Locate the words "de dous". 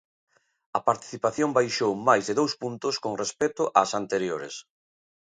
2.29-2.53